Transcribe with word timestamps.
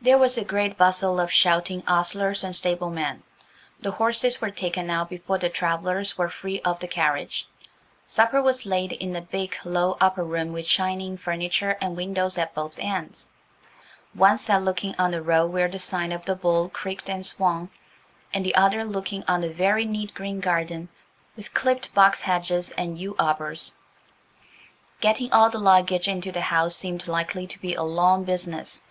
There 0.00 0.16
was 0.16 0.38
a 0.38 0.44
great 0.44 0.78
bustle 0.78 1.18
of 1.18 1.32
shouting 1.32 1.82
ostlers 1.88 2.44
and 2.44 2.54
stablemen; 2.54 3.24
the 3.80 3.90
horses 3.90 4.40
were 4.40 4.52
taken 4.52 4.90
out 4.90 5.10
before 5.10 5.38
the 5.38 5.48
travellers 5.48 6.16
were 6.16 6.28
free 6.28 6.60
of 6.60 6.78
the 6.78 6.86
carriage. 6.86 7.48
Supper 8.06 8.40
was 8.40 8.64
laid 8.64 8.92
in 8.92 9.16
a 9.16 9.20
big, 9.20 9.56
low, 9.64 9.96
upper 10.00 10.22
room, 10.22 10.52
with 10.52 10.68
shining 10.68 11.16
furniture 11.16 11.76
and 11.80 11.96
windows 11.96 12.38
at 12.38 12.54
both 12.54 12.78
ends, 12.78 13.28
one 14.12 14.38
set 14.38 14.62
looking 14.62 14.94
on 15.00 15.10
the 15.10 15.20
road 15.20 15.50
where 15.50 15.66
the 15.66 15.80
sign 15.80 16.12
of 16.12 16.24
the 16.26 16.36
"Bull" 16.36 16.68
creaked 16.68 17.10
and 17.10 17.26
swung, 17.26 17.68
and 18.32 18.46
the 18.46 18.54
other 18.54 18.84
looking 18.84 19.24
on 19.26 19.42
a 19.42 19.48
very 19.48 19.84
neat 19.84 20.14
green 20.14 20.38
garden, 20.38 20.88
with 21.34 21.54
clipped 21.54 21.92
box 21.92 22.20
hedges 22.20 22.70
and 22.78 22.98
yew 22.98 23.16
arbours. 23.18 23.74
Getting 25.00 25.32
all 25.32 25.50
the 25.50 25.58
luggage 25.58 26.06
into 26.06 26.30
the 26.30 26.40
house 26.42 26.76
seemed 26.76 27.08
likely 27.08 27.48
to 27.48 27.58
be 27.58 27.74
a 27.74 27.82
long 27.82 28.22
business. 28.22 28.84